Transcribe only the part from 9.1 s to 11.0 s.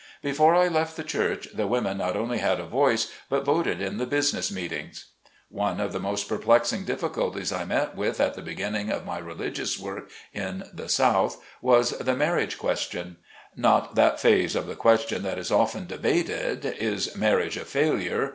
religious work in the